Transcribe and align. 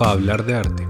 para 0.00 0.12
hablar 0.12 0.46
de 0.46 0.54
arte, 0.54 0.88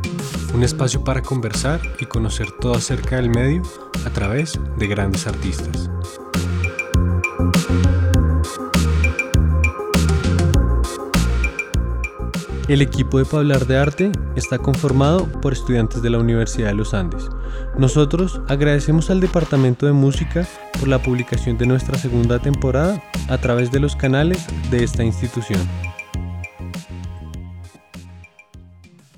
un 0.55 0.63
espacio 0.63 1.03
para 1.03 1.21
conversar 1.21 1.81
y 1.99 2.07
conocer 2.07 2.53
todo 2.61 2.75
acerca 2.75 3.17
del 3.17 3.29
medio 3.29 3.61
a 4.07 4.11
través 4.11 4.57
de 4.79 4.87
grandes 4.87 5.27
artistas. 5.27 5.91
El 12.69 12.83
equipo 12.83 13.19
de 13.19 13.27
Hablar 13.37 13.67
de 13.67 13.79
Arte 13.79 14.13
está 14.37 14.59
conformado 14.59 15.27
por 15.41 15.55
estudiantes 15.55 16.03
de 16.03 16.11
la 16.11 16.19
Universidad 16.19 16.69
de 16.69 16.75
los 16.75 16.95
Andes. 16.95 17.29
Nosotros 17.77 18.41
agradecemos 18.47 19.11
al 19.11 19.19
Departamento 19.19 19.87
de 19.87 19.93
Música 19.93 20.47
por 20.79 20.87
la 20.87 21.03
publicación 21.03 21.59
de 21.59 21.67
nuestra 21.67 21.99
segunda 21.99 22.39
temporada 22.39 23.03
a 23.29 23.39
través 23.39 23.73
de 23.73 23.81
los 23.81 23.97
canales 23.97 24.47
de 24.71 24.85
esta 24.85 25.03
institución. 25.03 25.59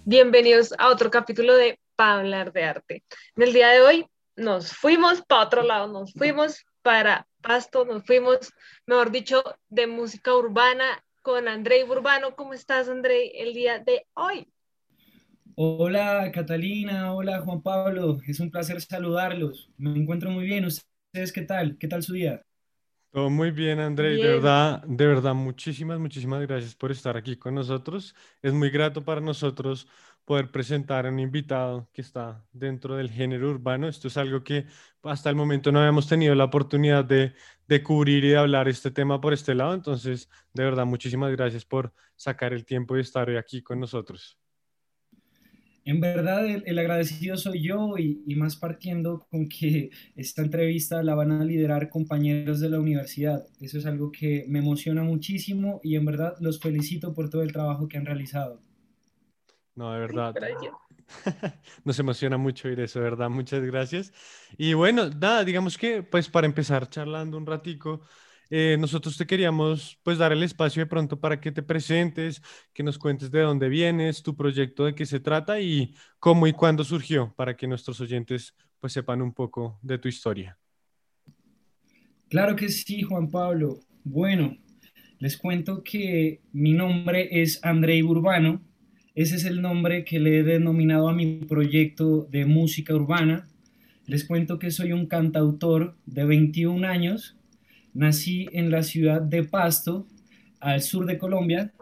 Bienvenidos 0.05 0.75
a 0.79 0.89
otro 0.89 1.13
capítulo 1.13 1.55
de 1.55 1.79
Pa 1.95 2.19
hablar 2.19 2.53
de 2.53 2.65
arte. 2.65 3.05
En 3.37 3.45
el 3.45 3.53
día 3.53 3.69
de 3.69 3.81
hoy 3.83 4.07
nos 4.35 4.73
fuimos 4.73 5.23
para 5.23 5.45
otro 5.45 5.63
lado, 5.63 5.87
nos 5.87 6.13
fuimos 6.13 6.65
para 6.83 7.29
Pasto, 7.41 7.85
nos 7.85 8.05
fuimos, 8.05 8.53
mejor 8.85 9.13
dicho, 9.13 9.45
de 9.69 9.87
música 9.87 10.35
urbana 10.35 11.05
con 11.23 11.47
Andrei 11.47 11.85
Urbano. 11.85 12.35
¿Cómo 12.35 12.53
estás, 12.53 12.89
Andrei, 12.89 13.31
el 13.37 13.55
día 13.55 13.79
de 13.79 14.05
hoy? 14.15 14.49
Hola, 15.55 16.33
Catalina. 16.35 17.15
Hola, 17.15 17.41
Juan 17.41 17.63
Pablo. 17.63 18.19
Es 18.27 18.41
un 18.41 18.51
placer 18.51 18.81
saludarlos. 18.81 19.71
Me 19.77 19.97
encuentro 19.97 20.31
muy 20.31 20.47
bien. 20.47 20.65
¿Ustedes 20.65 21.33
qué 21.33 21.43
tal? 21.43 21.79
¿Qué 21.79 21.87
tal 21.87 22.03
su 22.03 22.15
día? 22.15 22.43
Todo 23.13 23.29
muy 23.29 23.51
bien, 23.51 23.79
Andrei. 23.79 24.17
De 24.19 24.29
verdad, 24.29 24.83
de 24.87 25.07
verdad, 25.07 25.35
muchísimas, 25.35 25.99
muchísimas 25.99 26.41
gracias 26.47 26.75
por 26.75 26.91
estar 26.91 27.15
aquí 27.17 27.37
con 27.37 27.55
nosotros. 27.55 28.15
Es 28.41 28.55
muy 28.55 28.71
grato 28.71 29.05
para 29.05 29.21
nosotros 29.21 29.87
poder 30.25 30.51
presentar 30.51 31.05
a 31.07 31.11
un 31.11 31.19
invitado 31.21 31.91
que 31.93 32.01
está 32.01 32.43
dentro 32.53 32.97
del 32.97 33.11
género 33.11 33.51
urbano. 33.51 33.87
Esto 33.87 34.09
es 34.09 34.17
algo 34.17 34.43
que 34.43 34.67
hasta 35.03 35.29
el 35.29 35.37
momento 35.37 35.71
no 35.73 35.81
habíamos 35.81 36.09
tenido 36.09 36.35
la 36.35 36.45
oportunidad 36.45 37.05
de, 37.05 37.35
de 37.69 37.83
cubrir 37.83 38.25
y 38.25 38.31
de 38.31 38.39
hablar 38.39 38.69
este 38.69 38.91
tema 38.91 39.21
por 39.21 39.35
este 39.35 39.55
lado. 39.55 39.75
Entonces, 39.75 40.31
de 40.55 40.65
verdad, 40.65 40.87
muchísimas 40.87 41.33
gracias 41.33 41.67
por 41.67 41.93
sacar 42.17 42.55
el 42.55 42.65
tiempo 42.65 42.97
y 42.97 43.01
estar 43.03 43.29
hoy 43.29 43.37
aquí 43.37 43.63
con 43.63 43.79
nosotros. 43.81 44.42
En 45.85 46.01
verdad, 46.01 46.47
el, 46.47 46.79
agradecido 46.79 47.37
soy 47.37 47.63
yo 47.63 47.99
y, 47.99 48.23
y, 48.27 48.37
más 48.37 48.57
partiendo 48.57 49.27
con 49.31 49.49
que 49.49 49.91
esta 50.15 50.43
entrevista 50.43 51.03
la 51.03 51.15
van 51.15 51.33
a 51.33 51.45
liderar 51.45 51.89
compañeros 51.89 52.61
de 52.61 52.71
la 52.71 52.79
universidad. 52.79 53.45
Eso 53.61 53.79
es 53.79 53.87
algo 53.87 54.13
que 54.13 54.45
me 54.49 54.61
emociona 54.61 55.03
muchísimo 55.03 55.81
y 55.83 55.97
en 55.97 56.05
verdad 56.05 56.35
los 56.41 56.61
felicito 56.61 57.13
por 57.15 57.31
todo 57.31 57.43
el 57.43 57.53
trabajo 57.53 57.89
que 57.89 57.99
han 57.99 58.07
realizado. 58.07 58.63
No, 59.75 59.93
de 59.93 60.01
verdad. 60.01 60.35
Nos 61.85 61.99
emociona 61.99 62.37
mucho 62.37 62.69
oír 62.69 62.81
eso, 62.81 62.99
de 62.99 63.05
verdad. 63.05 63.31
Muchas 63.31 63.63
gracias. 63.63 64.13
Y 64.57 64.75
bueno, 64.75 65.09
nada, 65.09 65.45
digamos 65.45 65.79
que 65.79 66.03
pues 66.03 66.29
para 66.29 66.47
empezar 66.47 66.89
charlando 66.89 67.37
un 67.37 67.47
ratico, 67.47 68.03
eh, 68.55 68.77
nosotros 68.79 69.17
te 69.17 69.27
queríamos 69.27 69.99
pues 70.03 70.19
dar 70.19 70.33
el 70.33 70.43
espacio 70.43 70.83
de 70.83 70.87
pronto 70.87 71.19
para 71.19 71.41
que 71.41 71.51
te 71.51 71.63
presentes, 71.63 72.43
que 72.75 72.83
nos 72.83 72.99
cuentes 72.99 73.31
de 73.31 73.41
dónde 73.41 73.69
vienes, 73.69 74.23
tu 74.23 74.37
proyecto, 74.37 74.85
de 74.85 74.95
qué 74.95 75.07
se 75.07 75.21
trata 75.21 75.59
y 75.61 75.95
cómo 76.19 76.47
y 76.47 76.53
cuándo 76.53 76.85
surgió, 76.85 77.33
para 77.35 77.57
que 77.57 77.67
nuestros 77.67 78.01
oyentes 78.01 78.55
pues 78.79 78.93
sepan 78.93 79.23
un 79.23 79.33
poco 79.33 79.79
de 79.81 79.99
tu 79.99 80.09
historia. 80.09 80.59
Claro 82.29 82.55
que 82.57 82.69
sí, 82.69 83.03
Juan 83.03 83.31
Pablo. 83.31 83.81
Bueno, 84.05 84.59
les 85.19 85.37
cuento 85.39 85.83
que 85.83 86.43
mi 86.53 86.73
nombre 86.73 87.29
es 87.43 87.65
Andrei 87.65 88.03
Urbano 88.03 88.61
ese 89.15 89.37
es 89.37 89.45
el 89.45 89.61
nombre 89.61 90.05
que 90.05 90.19
le 90.19 90.39
he 90.39 90.43
denominado 90.43 91.09
a 91.09 91.13
mi 91.13 91.41
proyecto 91.45 92.27
de 92.31 92.47
música 92.47 92.95
urbana. 92.95 93.47
Les 94.07 94.25
cuento 94.25 94.59
que 94.59 94.71
soy 94.71 94.93
un 94.93 95.07
cantautor 95.07 95.97
de 96.07 96.25
21 96.25 96.89
años. 96.89 97.37
Nací 97.95 98.49
en 98.53 98.71
la 98.71 98.83
ciudad 98.83 99.21
de 99.21 99.45
Pasto, 99.45 100.07
al 100.61 100.81
sur 100.81 101.07
de 101.07 101.19
Colombia, 101.19 101.73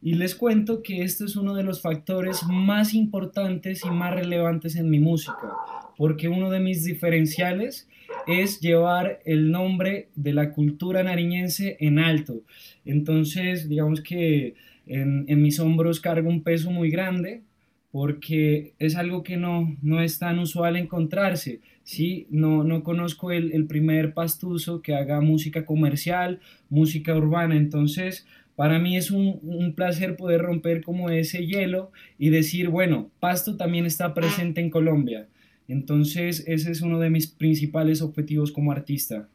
y 0.00 0.14
les 0.14 0.34
cuento 0.34 0.82
que 0.82 1.02
este 1.02 1.24
es 1.24 1.36
uno 1.36 1.54
de 1.54 1.64
los 1.64 1.82
factores 1.82 2.42
más 2.44 2.94
importantes 2.94 3.84
y 3.84 3.90
más 3.90 4.14
relevantes 4.14 4.76
en 4.76 4.90
mi 4.90 5.00
música, 5.00 5.52
porque 5.96 6.28
uno 6.28 6.50
de 6.50 6.60
mis 6.60 6.84
diferenciales 6.84 7.88
es 8.26 8.60
llevar 8.60 9.20
el 9.24 9.50
nombre 9.50 10.10
de 10.14 10.32
la 10.32 10.52
cultura 10.52 11.02
nariñense 11.02 11.76
en 11.80 11.98
alto. 11.98 12.42
Entonces, 12.84 13.68
digamos 13.68 14.00
que 14.02 14.54
en, 14.86 15.42
mis 15.42 15.58
hombros 15.60 16.00
cargo 16.00 16.28
un 16.28 16.42
peso 16.42 16.70
muy 16.70 16.90
grande 16.90 17.42
porque 17.90 18.74
es 18.78 18.96
algo 18.96 19.22
que 19.22 19.36
no, 19.36 19.76
no 19.82 20.00
es 20.02 20.18
tan 20.18 20.38
usual 20.38 20.76
encontrarse. 20.76 21.60
¿sí? 21.84 22.26
No, 22.30 22.64
no 22.64 22.82
conozco 22.82 23.32
el, 23.32 23.52
el 23.52 23.66
primer 23.66 24.14
pastuso 24.14 24.82
que 24.82 24.94
haga 24.94 25.20
música 25.20 25.64
comercial, 25.64 26.40
música 26.68 27.16
urbana, 27.16 27.56
entonces 27.56 28.26
para 28.56 28.78
mí 28.78 28.96
es 28.96 29.10
un, 29.12 29.38
un, 29.42 29.74
placer 29.74 30.16
poder 30.16 30.42
romper 30.42 30.82
como 30.82 31.10
ese 31.10 31.46
hielo 31.46 31.92
y 32.18 32.30
decir, 32.30 32.70
bueno, 32.70 33.10
Pasto 33.20 33.56
también 33.56 33.86
está 33.86 34.14
presente 34.14 34.60
en 34.60 34.68
Colombia. 34.68 35.28
Entonces 35.68 36.42
ese 36.46 36.72
es 36.72 36.80
uno 36.80 36.98
de 36.98 37.08
mis 37.08 37.28
principales 37.28 38.02
objetivos 38.02 38.50
como 38.50 38.72
artista. 38.72 39.28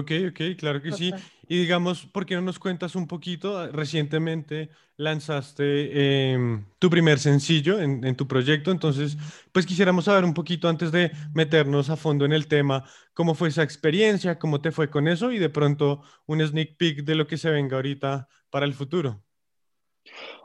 Ok, 0.00 0.12
ok, 0.30 0.56
claro 0.56 0.80
que 0.80 0.92
sí. 0.92 1.12
Y 1.48 1.58
digamos, 1.58 2.06
¿por 2.06 2.24
qué 2.26 2.34
no 2.34 2.42
nos 2.42 2.58
cuentas 2.58 2.94
un 2.94 3.06
poquito? 3.06 3.58
Ah, 3.58 3.68
recientemente 3.72 4.70
lanzaste 4.96 6.32
em, 6.32 6.64
tu 6.78 6.88
primer 6.90 7.18
sencillo 7.18 7.80
en, 7.80 8.14
tu 8.16 8.28
proyecto, 8.28 8.70
entonces, 8.70 9.16
pues 9.50 9.64
quisiéramos 9.64 10.04
saber 10.04 10.24
un 10.24 10.34
poquito 10.34 10.68
antes 10.68 10.92
de 10.92 11.10
meternos 11.34 11.88
a 11.88 11.96
fondo 11.96 12.24
en 12.24 12.32
el 12.32 12.46
tema, 12.46 12.84
cómo 13.14 13.34
fue 13.34 13.48
esa 13.48 13.62
experiencia, 13.62 14.38
cómo 14.38 14.60
te 14.60 14.72
fue 14.72 14.90
con 14.90 15.08
eso 15.08 15.32
y 15.32 15.38
de 15.38 15.48
pronto 15.48 16.02
un 16.26 16.46
sneak 16.46 16.76
peek 16.76 17.04
de 17.04 17.14
lo 17.14 17.26
que 17.26 17.38
se 17.38 17.50
venga 17.50 17.76
ahorita 17.76 18.28
para 18.50 18.66
el 18.66 18.74
futuro. 18.74 19.24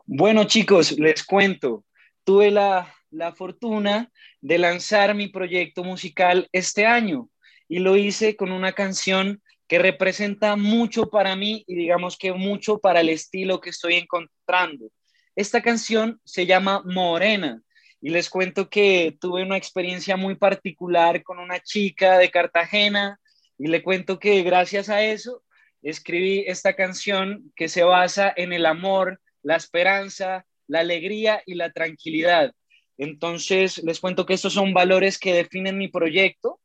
Bueno, 0.06 0.46
chicos, 0.46 0.98
les 0.98 1.24
cuento. 1.24 1.84
Tuve 2.24 2.50
la, 2.50 2.94
la 3.12 3.34
fortuna 3.34 4.12
de 4.42 4.58
lanzar 4.58 5.16
mi 5.16 5.28
proyecto 5.28 5.84
musical 5.84 6.48
este 6.52 6.86
año 6.86 7.30
y 7.68 7.80
lo 7.80 7.98
hice 7.98 8.36
con 8.36 8.52
una 8.52 8.74
canción 8.74 9.42
que 9.68 9.80
representa 9.80 10.56
mucho 10.56 11.10
para 11.10 11.36
mí 11.36 11.64
y 11.68 11.76
digamos 11.76 12.18
que 12.18 12.32
mucho 12.34 12.80
para 12.80 13.02
el 13.02 13.10
estilo 13.10 13.60
que 13.60 13.72
estoy 13.72 13.96
encontrando. 13.96 14.90
Esta 15.36 15.62
canción 15.62 16.20
se 16.24 16.46
llama 16.46 16.84
Morena 16.86 17.62
y 18.02 18.10
les 18.10 18.30
cuento 18.30 18.70
que 18.70 19.18
tuve 19.20 19.42
una 19.42 19.58
experiencia 19.58 20.18
muy 20.18 20.36
particular 20.36 21.24
con 21.24 21.40
una 21.40 21.60
chica 21.60 22.18
de 22.18 22.30
Cartagena 22.30 23.20
y 23.58 23.68
le 23.68 23.82
cuento 23.82 24.20
que 24.20 24.44
gracias 24.44 24.90
a 24.90 25.04
eso 25.04 25.44
escribí 25.82 26.44
esta 26.48 26.76
canción 26.76 27.52
que 27.56 27.68
se 27.68 27.84
basa 27.84 28.32
en 28.36 28.54
el 28.54 28.66
amor, 28.66 29.20
la 29.44 29.56
esperanza, 29.56 30.46
la 30.68 30.80
alegría 30.82 31.42
y 31.46 31.56
la 31.56 31.72
tranquilidad. 31.72 32.54
Entonces, 32.98 33.84
les 33.84 34.00
cuento 34.00 34.26
que 34.26 34.34
estos 34.34 34.54
son 34.54 34.74
valores 34.74 35.20
que 35.20 35.34
definen 35.34 35.78
mi 35.78 35.88
proyecto 35.88 36.60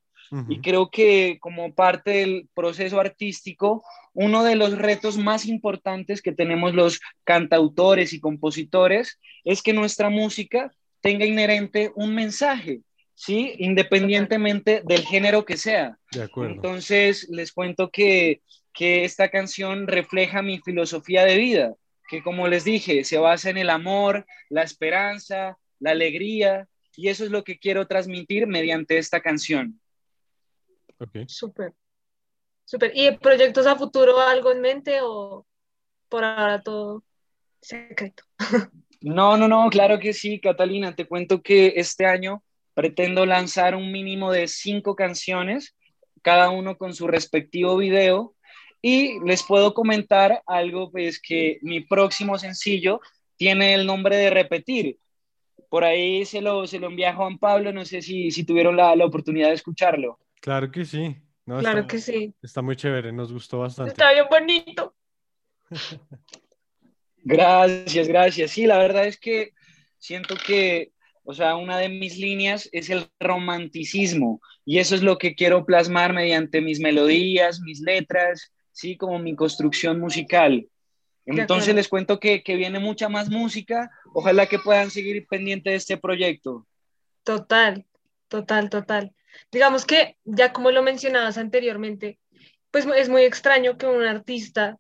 y 0.49 0.61
creo 0.61 0.91
que 0.91 1.39
como 1.41 1.75
parte 1.75 2.11
del 2.11 2.49
proceso 2.55 3.01
artístico, 3.01 3.83
uno 4.15 4.45
de 4.45 4.55
los 4.55 4.79
retos 4.79 5.19
más 5.19 5.47
importantes 5.47 6.23
que 6.23 6.33
tenemos 6.33 6.73
los 6.73 7.01
cantautores 7.25 8.13
y 8.13 8.21
compositores 8.21 9.19
es 9.45 9.63
que 9.63 9.73
nuestra 9.73 10.09
música 10.09 10.71
tenga 11.01 11.25
inherente 11.25 11.91
un 11.97 12.15
mensaje, 12.15 12.83
¿sí? 13.15 13.55
Independientemente 13.59 14.83
del 14.85 15.05
género 15.05 15.45
que 15.45 15.57
sea. 15.57 15.99
De 16.13 16.23
acuerdo. 16.23 16.55
Entonces, 16.55 17.29
les 17.31 17.53
cuento 17.53 17.91
que, 17.91 18.41
que 18.73 19.05
esta 19.05 19.31
canción 19.31 19.89
refleja 19.89 20.43
mi 20.43 20.61
filosofía 20.61 21.25
de 21.25 21.39
vida, 21.39 21.75
que 22.09 22.23
como 22.23 22.47
les 22.47 22.65
dije, 22.65 23.03
se 23.05 23.19
basa 23.19 23.51
en 23.51 23.59
el 23.59 23.71
amor, 23.71 24.27
la 24.49 24.63
esperanza, 24.63 25.59
la 25.81 25.91
alegría, 25.91 26.69
y 26.97 27.09
eso 27.09 27.25
es 27.25 27.31
lo 27.31 27.45
que 27.45 27.59
quiero 27.59 27.87
transmitir 27.87 28.47
mediante 28.47 28.99
esta 28.99 29.21
canción. 29.21 29.81
Okay. 31.01 31.25
Súper. 31.29 31.73
Súper. 32.65 32.93
¿Y 32.95 33.17
proyectos 33.17 33.67
a 33.67 33.77
futuro 33.77 34.21
algo 34.21 34.53
en 34.53 34.61
mente 34.61 35.01
o 35.03 35.47
por 36.09 36.25
ahora 36.25 36.63
todo 36.63 37.05
secreto? 37.61 38.25
No, 39.03 39.39
no, 39.39 39.49
no, 39.49 39.71
claro 39.71 39.99
que 39.99 40.13
sí, 40.13 40.41
Catalina. 40.41 40.95
Te 40.95 41.07
cuento 41.07 41.41
que 41.41 41.73
este 41.77 42.05
año 42.05 42.45
pretendo 42.75 43.25
lanzar 43.25 43.75
un 43.75 43.91
mínimo 43.91 44.31
de 44.31 44.47
cinco 44.47 44.95
canciones, 44.95 45.75
cada 46.21 46.51
uno 46.51 46.77
con 46.77 46.93
su 46.95 47.07
respectivo 47.07 47.79
video. 47.79 48.35
Y 48.83 49.19
les 49.21 49.43
puedo 49.43 49.73
comentar 49.73 50.43
algo, 50.47 50.91
pues 50.91 51.19
que 51.19 51.59
mi 51.63 51.81
próximo 51.81 52.39
sencillo 52.39 53.01
tiene 53.37 53.73
el 53.73 53.87
nombre 53.87 54.17
de 54.17 54.29
Repetir. 54.29 54.99
Por 55.71 55.85
ahí 55.85 56.27
se 56.27 56.43
lo, 56.43 56.67
se 56.67 56.79
lo 56.79 56.89
envié 56.89 57.07
a 57.07 57.15
Juan 57.15 57.39
Pablo, 57.39 57.73
no 57.73 57.87
sé 57.87 58.03
si, 58.03 58.31
si 58.31 58.45
tuvieron 58.45 58.77
la, 58.77 58.95
la 58.97 59.07
oportunidad 59.07 59.49
de 59.49 59.55
escucharlo. 59.55 60.19
Claro 60.41 60.71
que 60.71 60.85
sí. 60.85 61.17
claro 61.45 61.87
que 61.87 61.99
sí. 61.99 62.35
Está 62.43 62.63
muy 62.63 62.77
chévere, 62.77 63.13
nos 63.13 63.33
gustó 63.33 63.61
bastante. 63.61 63.93
Está 63.93 64.13
bien 64.13 64.27
bonito. 64.31 64.95
gracias, 67.19 68.09
gracias. 68.09 68.51
Sí, 68.51 68.67
la 68.67 68.79
verdad 68.79 69.07
es 69.07 69.19
que 69.19 69.53
siento 69.99 70.35
que, 70.35 70.93
o 71.25 71.35
sea, 71.35 71.57
una 71.57 71.79
de 71.79 71.89
mis 71.89 72.19
líneas 72.19 72.69
es 72.73 72.91
el 72.91 73.07
romanticismo 73.21 74.41
y 74.65 74.79
eso 74.79 74.95
es 74.95 75.03
lo 75.03 75.19
que 75.19 75.35
quiero 75.35 75.67
plasmar 75.67 76.13
mediante 76.13 76.61
mis 76.61 76.81
melodías, 76.81 77.61
mis 77.61 77.81
letras, 77.81 78.53
sí, 78.73 78.97
como 78.97 79.19
mi 79.19 79.37
construcción 79.37 80.01
musical. 80.01 80.67
Entonces 81.27 81.75
les 81.75 81.89
cuento 81.89 82.19
que, 82.19 82.43
que, 82.43 82.57
viene 82.57 82.81
mucha 82.81 83.09
más 83.09 83.29
música. 83.29 83.91
Ojalá 84.15 84.47
que 84.47 84.59
puedan 84.59 84.91
seguir 84.91 85.27
pendiente 85.29 85.71
de 85.71 85.77
este 85.77 85.97
proyecto. 85.97 86.67
Total, 87.23 87.87
total, 88.31 88.71
total. 88.71 89.13
Digamos 89.53 89.85
que 89.85 90.17
ya 90.25 90.53
como 90.53 90.71
lo 90.71 90.83
mencionabas 90.83 91.37
anteriormente, 91.37 92.19
pues 92.71 92.87
es 92.97 93.09
muy 93.09 93.23
extraño 93.23 93.77
que 93.77 93.87
un 93.87 94.03
artista 94.05 94.79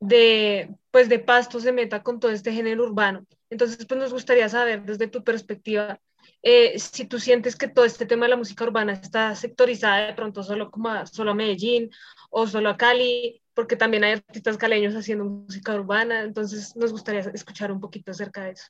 de, 0.00 0.68
pues 0.90 1.08
de 1.08 1.20
Pasto 1.20 1.60
se 1.60 1.72
meta 1.72 2.02
con 2.02 2.20
todo 2.20 2.32
este 2.32 2.52
género 2.52 2.84
urbano. 2.84 3.24
Entonces, 3.48 3.86
pues 3.86 3.98
nos 3.98 4.12
gustaría 4.12 4.48
saber 4.48 4.82
desde 4.82 5.06
tu 5.06 5.22
perspectiva 5.22 6.00
eh, 6.42 6.78
si 6.78 7.06
tú 7.06 7.20
sientes 7.20 7.54
que 7.54 7.68
todo 7.68 7.84
este 7.84 8.04
tema 8.04 8.26
de 8.26 8.30
la 8.30 8.36
música 8.36 8.64
urbana 8.64 8.92
está 8.94 9.34
sectorizada 9.36 10.08
de 10.08 10.14
pronto 10.14 10.42
solo 10.42 10.70
como 10.70 10.88
a, 10.88 11.06
solo 11.06 11.30
a 11.30 11.34
Medellín 11.34 11.90
o 12.30 12.46
solo 12.46 12.70
a 12.70 12.76
Cali, 12.76 13.40
porque 13.54 13.76
también 13.76 14.02
hay 14.02 14.12
artistas 14.14 14.56
caleños 14.56 14.94
haciendo 14.94 15.24
música 15.24 15.74
urbana, 15.74 16.22
entonces 16.22 16.74
nos 16.74 16.90
gustaría 16.90 17.20
escuchar 17.20 17.70
un 17.70 17.80
poquito 17.80 18.10
acerca 18.10 18.44
de 18.44 18.52
eso. 18.52 18.66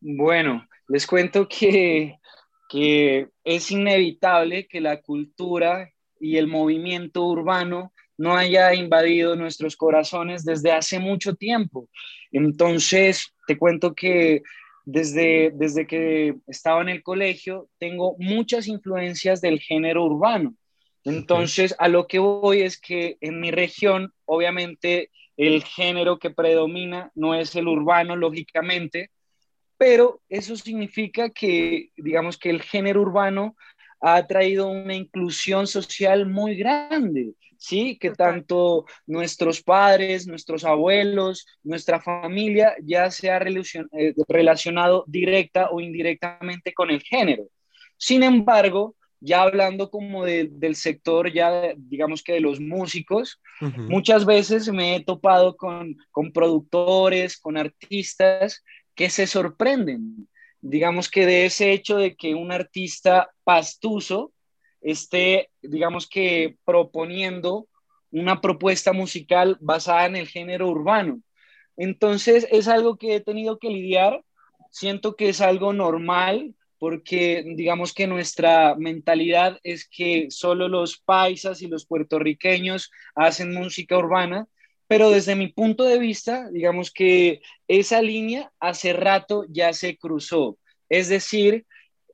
Bueno, 0.00 0.66
les 0.88 1.06
cuento 1.06 1.46
que, 1.46 2.18
que 2.70 3.26
es 3.42 3.70
inevitable 3.72 4.68
que 4.68 4.80
la 4.80 5.02
cultura 5.02 5.90
y 6.20 6.36
el 6.36 6.46
movimiento 6.46 7.26
urbano 7.26 7.92
no 8.16 8.36
haya 8.36 8.72
invadido 8.74 9.34
nuestros 9.34 9.76
corazones 9.76 10.44
desde 10.44 10.70
hace 10.70 11.00
mucho 11.00 11.34
tiempo. 11.34 11.88
Entonces, 12.30 13.34
te 13.48 13.58
cuento 13.58 13.92
que 13.94 14.42
desde, 14.84 15.50
desde 15.52 15.86
que 15.86 16.36
estaba 16.46 16.80
en 16.82 16.90
el 16.90 17.02
colegio 17.02 17.68
tengo 17.78 18.14
muchas 18.18 18.68
influencias 18.68 19.40
del 19.40 19.58
género 19.58 20.04
urbano. 20.04 20.54
Entonces, 21.02 21.74
a 21.78 21.88
lo 21.88 22.06
que 22.06 22.20
voy 22.20 22.60
es 22.60 22.80
que 22.80 23.16
en 23.20 23.40
mi 23.40 23.50
región, 23.50 24.12
obviamente, 24.26 25.10
el 25.36 25.64
género 25.64 26.18
que 26.18 26.30
predomina 26.30 27.10
no 27.16 27.34
es 27.34 27.56
el 27.56 27.66
urbano, 27.66 28.14
lógicamente, 28.14 29.10
pero 29.80 30.20
eso 30.28 30.56
significa 30.56 31.30
que, 31.30 31.88
digamos 31.96 32.36
que 32.36 32.50
el 32.50 32.60
género 32.60 33.00
urbano 33.00 33.56
ha 34.02 34.26
traído 34.26 34.68
una 34.68 34.94
inclusión 34.94 35.66
social 35.66 36.26
muy 36.26 36.54
grande, 36.54 37.32
¿sí? 37.56 37.96
Que 37.98 38.10
tanto 38.10 38.84
nuestros 39.06 39.62
padres, 39.62 40.26
nuestros 40.26 40.66
abuelos, 40.66 41.46
nuestra 41.62 41.98
familia 41.98 42.74
ya 42.82 43.10
se 43.10 43.30
ha 43.30 43.38
eh, 43.38 44.14
relacionado 44.28 45.04
directa 45.06 45.70
o 45.70 45.80
indirectamente 45.80 46.74
con 46.74 46.90
el 46.90 47.00
género. 47.00 47.44
Sin 47.96 48.22
embargo, 48.22 48.96
ya 49.18 49.40
hablando 49.42 49.90
como 49.90 50.26
del 50.26 50.76
sector, 50.76 51.32
ya 51.32 51.72
digamos 51.76 52.22
que 52.22 52.34
de 52.34 52.40
los 52.40 52.60
músicos, 52.60 53.40
muchas 53.60 54.24
veces 54.26 54.70
me 54.70 54.96
he 54.96 55.04
topado 55.04 55.56
con, 55.56 55.96
con 56.10 56.32
productores, 56.32 57.38
con 57.38 57.58
artistas 57.58 58.62
que 59.00 59.08
se 59.08 59.26
sorprenden 59.26 60.28
digamos 60.60 61.10
que 61.10 61.26
de 61.26 61.46
ese 61.46 61.72
hecho 61.72 61.96
de 61.96 62.16
que 62.16 62.34
un 62.34 62.52
artista 62.52 63.30
pastuso 63.44 64.32
esté, 64.80 65.50
digamos 65.62 66.06
que 66.08 66.56
proponiendo 66.64 67.66
una 68.10 68.40
propuesta 68.40 68.92
musical 68.92 69.56
basada 69.60 70.06
en 70.06 70.16
el 70.16 70.28
género 70.28 70.68
urbano. 70.68 71.20
Entonces 71.76 72.46
es 72.50 72.68
algo 72.68 72.96
que 72.96 73.16
he 73.16 73.20
tenido 73.20 73.58
que 73.58 73.70
lidiar, 73.70 74.22
siento 74.70 75.16
que 75.16 75.30
es 75.30 75.40
algo 75.40 75.72
normal 75.72 76.54
porque 76.78 77.42
digamos 77.56 77.92
que 77.92 78.06
nuestra 78.06 78.74
mentalidad 78.74 79.58
es 79.62 79.86
que 79.88 80.30
solo 80.30 80.68
los 80.68 80.98
paisas 80.98 81.62
y 81.62 81.68
los 81.68 81.86
puertorriqueños 81.86 82.90
hacen 83.14 83.54
música 83.54 83.98
urbana 83.98 84.46
pero 84.90 85.10
desde 85.10 85.36
mi 85.36 85.46
punto 85.46 85.84
de 85.84 86.00
vista, 86.00 86.50
digamos 86.50 86.90
que 86.90 87.42
esa 87.68 88.02
línea 88.02 88.50
hace 88.58 88.92
rato 88.92 89.44
ya 89.48 89.72
se 89.72 89.96
cruzó. 89.96 90.58
Es 90.88 91.08
decir, 91.08 91.64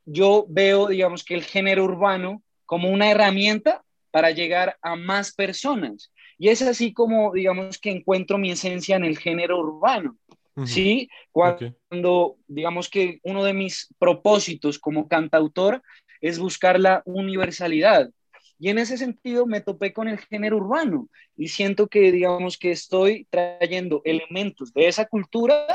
yo 0.05 0.45
veo, 0.47 0.89
digamos 0.89 1.25
que 1.25 1.33
el 1.33 1.43
género 1.43 1.85
urbano 1.85 2.43
como 2.67 2.91
una 2.91 3.11
herramienta 3.11 3.83
para 4.11 4.31
llegar 4.31 4.77
a 4.83 4.95
más 4.95 5.33
personas. 5.33 6.13
Y 6.37 6.51
es 6.51 6.61
así 6.61 6.93
como, 6.93 7.33
digamos, 7.33 7.79
que 7.79 7.91
encuentro 7.91 8.37
mi 8.37 8.51
esencia 8.51 8.97
en 8.97 9.07
el 9.07 9.17
género 9.17 9.59
urbano. 9.59 10.19
¿Sí? 10.67 11.09
Cuando, 11.33 12.37
digamos 12.47 12.91
que 12.91 13.21
uno 13.23 13.43
de 13.43 13.55
mis 13.55 13.89
propósitos 13.99 14.79
como 14.79 15.09
cantautor 15.09 15.83
es 16.21 16.39
buscar 16.39 16.79
la 16.79 17.01
universalidad. 17.07 18.11
Y 18.59 18.71
en 18.71 18.79
ese 18.79 18.97
sentido 18.97 19.47
me 19.47 19.61
topé 19.61 19.93
con 19.93 20.09
el 20.09 20.19
género 20.19 20.57
urbano 20.57 21.09
y 21.37 21.49
siento 21.49 21.89
que, 21.89 22.11
digamos, 22.11 22.57
que 22.57 22.71
estoy 22.71 23.27
trayendo 23.31 24.01
elementos 24.05 24.73
de 24.73 24.89
esa 24.89 25.07
cultura 25.07 25.67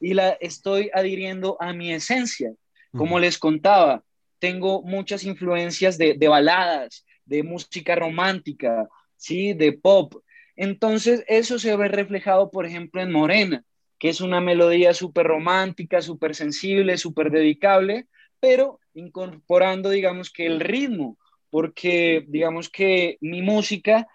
y 0.00 0.14
la 0.14 0.30
estoy 0.40 0.90
adhiriendo 0.92 1.56
a 1.60 1.72
mi 1.72 1.92
esencia. 1.92 2.52
Como 2.96 3.18
les 3.18 3.38
contaba, 3.38 4.04
tengo 4.38 4.82
muchas 4.82 5.24
influencias 5.24 5.98
de, 5.98 6.14
de 6.14 6.28
baladas, 6.28 7.04
de 7.24 7.42
música 7.42 7.96
romántica, 7.96 8.88
¿sí? 9.16 9.52
De 9.52 9.72
pop. 9.72 10.14
Entonces, 10.56 11.24
eso 11.26 11.58
se 11.58 11.76
ve 11.76 11.88
reflejado, 11.88 12.50
por 12.50 12.66
ejemplo, 12.66 13.02
en 13.02 13.10
Morena, 13.10 13.64
que 13.98 14.08
es 14.08 14.20
una 14.20 14.40
melodía 14.40 14.94
súper 14.94 15.26
romántica, 15.26 16.02
súper 16.02 16.34
sensible, 16.34 16.98
súper 16.98 17.30
dedicable, 17.30 18.06
pero 18.38 18.78
incorporando, 18.92 19.90
digamos, 19.90 20.30
que 20.30 20.46
el 20.46 20.60
ritmo 20.60 21.18
porque 21.54 22.24
digamos 22.26 22.68
que 22.68 23.16
mi 23.20 23.40
música, 23.40 24.08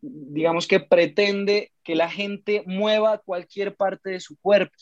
digamos 0.00 0.66
que 0.66 0.80
pretende 0.80 1.70
que 1.84 1.94
la 1.94 2.08
gente 2.08 2.62
mueva 2.64 3.18
cualquier 3.18 3.76
parte 3.76 4.08
de 4.08 4.20
su 4.20 4.38
cuerpo. 4.38 4.72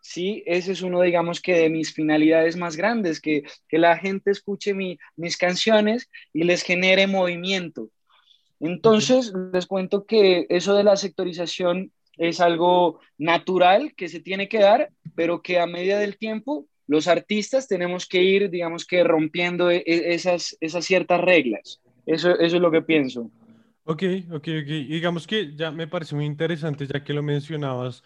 Sí, 0.00 0.44
ese 0.46 0.70
es 0.70 0.82
uno, 0.82 1.00
digamos 1.00 1.40
que 1.40 1.56
de 1.56 1.70
mis 1.70 1.92
finalidades 1.92 2.56
más 2.56 2.76
grandes, 2.76 3.20
que, 3.20 3.42
que 3.66 3.78
la 3.78 3.98
gente 3.98 4.30
escuche 4.30 4.72
mis 4.72 5.36
canciones 5.36 6.08
y 6.32 6.44
les 6.44 6.62
genere 6.62 7.08
movimiento. 7.08 7.90
Entonces, 8.60 9.32
les 9.52 9.66
cuento 9.66 10.06
que 10.06 10.46
eso 10.50 10.76
de 10.76 10.84
la 10.84 10.96
sectorización 10.96 11.90
es 12.18 12.40
algo 12.40 13.00
natural 13.18 13.94
que 13.96 14.08
se 14.08 14.20
tiene 14.20 14.48
que 14.48 14.60
dar, 14.60 14.90
pero 15.16 15.42
que 15.42 15.58
a 15.58 15.66
medida 15.66 15.98
del 15.98 16.18
tiempo 16.18 16.68
los 16.86 17.08
artistas 17.08 17.68
tenemos 17.68 18.06
que 18.06 18.22
ir, 18.22 18.50
digamos 18.50 18.86
que 18.86 19.04
rompiendo 19.04 19.70
e, 19.70 19.82
e, 19.86 20.14
esas, 20.14 20.56
esas 20.60 20.84
ciertas 20.84 21.20
reglas. 21.20 21.80
Eso, 22.06 22.38
eso 22.38 22.56
es 22.56 22.62
lo 22.62 22.70
que 22.70 22.82
pienso. 22.82 23.30
Ok, 23.84 24.02
ok, 24.30 24.34
ok. 24.36 24.68
digamos 24.88 25.26
que 25.26 25.54
ya 25.54 25.70
me 25.70 25.86
parece 25.86 26.14
muy 26.14 26.24
interesante, 26.24 26.86
ya 26.86 27.04
que 27.04 27.12
lo 27.12 27.22
mencionabas, 27.22 28.02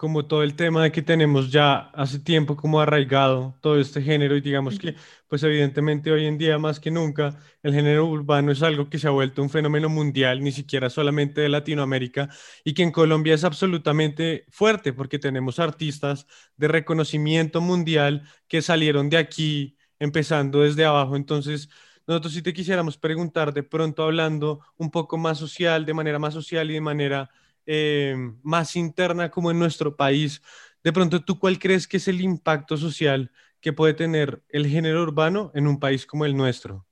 como 0.00 0.24
todo 0.24 0.42
el 0.42 0.56
tema 0.56 0.82
de 0.82 0.92
que 0.92 1.02
tenemos 1.02 1.52
ya 1.52 1.76
hace 1.92 2.18
tiempo 2.18 2.56
como 2.56 2.80
arraigado 2.80 3.54
todo 3.60 3.78
este 3.78 4.00
género 4.00 4.34
y 4.34 4.40
digamos 4.40 4.78
que, 4.78 4.94
pues 5.28 5.42
evidentemente 5.42 6.10
hoy 6.10 6.24
en 6.24 6.38
día 6.38 6.56
más 6.58 6.80
que 6.80 6.90
nunca, 6.90 7.38
el 7.62 7.74
género 7.74 8.06
urbano 8.06 8.50
es 8.50 8.62
algo 8.62 8.88
que 8.88 8.98
se 8.98 9.08
ha 9.08 9.10
vuelto 9.10 9.42
un 9.42 9.50
fenómeno 9.50 9.90
mundial, 9.90 10.42
ni 10.42 10.52
siquiera 10.52 10.88
solamente 10.88 11.42
de 11.42 11.50
Latinoamérica, 11.50 12.30
y 12.64 12.72
que 12.72 12.82
en 12.82 12.92
Colombia 12.92 13.34
es 13.34 13.44
absolutamente 13.44 14.46
fuerte 14.48 14.94
porque 14.94 15.18
tenemos 15.18 15.58
artistas 15.58 16.26
de 16.56 16.68
reconocimiento 16.68 17.60
mundial 17.60 18.22
que 18.48 18.62
salieron 18.62 19.10
de 19.10 19.18
aquí 19.18 19.76
empezando 19.98 20.62
desde 20.62 20.86
abajo. 20.86 21.14
Entonces, 21.14 21.68
nosotros 22.06 22.32
sí 22.32 22.40
te 22.40 22.54
quisiéramos 22.54 22.96
preguntar 22.96 23.52
de 23.52 23.64
pronto 23.64 24.04
hablando 24.04 24.60
un 24.78 24.90
poco 24.90 25.18
más 25.18 25.36
social, 25.36 25.84
de 25.84 25.92
manera 25.92 26.18
más 26.18 26.32
social 26.32 26.70
y 26.70 26.74
de 26.74 26.80
manera 26.80 27.28
eh, 27.66 28.14
más 28.42 28.76
interna 28.76 29.30
como 29.30 29.50
en 29.50 29.58
nuestro 29.58 29.96
país. 29.96 30.42
De 30.82 30.92
pronto, 30.92 31.22
¿tú 31.22 31.38
cuál 31.38 31.58
crees 31.58 31.86
que 31.86 31.98
es 31.98 32.08
el 32.08 32.20
impacto 32.20 32.76
social 32.76 33.30
que 33.60 33.72
puede 33.72 33.94
tener 33.94 34.42
el 34.48 34.66
género 34.66 35.02
urbano 35.02 35.50
en 35.54 35.66
un 35.66 35.78
país 35.78 36.06
como 36.06 36.24
el 36.24 36.36
nuestro? 36.36 36.86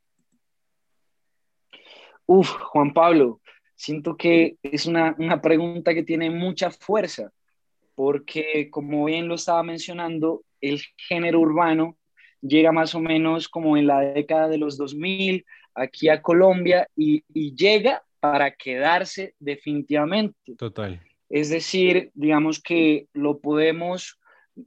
Uf, 2.26 2.50
Juan 2.50 2.92
Pablo, 2.92 3.40
siento 3.74 4.16
que 4.16 4.56
es 4.62 4.84
una, 4.86 5.16
una 5.18 5.40
pregunta 5.40 5.94
que 5.94 6.02
tiene 6.02 6.30
mucha 6.30 6.70
fuerza, 6.70 7.30
porque 7.94 8.68
como 8.70 9.06
bien 9.06 9.28
lo 9.28 9.36
estaba 9.36 9.62
mencionando, 9.62 10.42
el 10.60 10.82
género 10.96 11.40
urbano 11.40 11.96
llega 12.40 12.70
más 12.72 12.94
o 12.94 13.00
menos 13.00 13.48
como 13.48 13.76
en 13.76 13.86
la 13.86 14.00
década 14.00 14.48
de 14.48 14.58
los 14.58 14.76
2000 14.76 15.44
aquí 15.74 16.08
a 16.08 16.20
Colombia 16.20 16.88
y, 16.96 17.24
y 17.32 17.54
llega 17.54 18.02
para 18.20 18.50
quedarse 18.50 19.34
definitivamente. 19.38 20.54
Total. 20.56 21.00
Es 21.28 21.50
decir, 21.50 22.10
digamos 22.14 22.60
que 22.62 23.06
lo 23.12 23.38
podemos 23.38 24.18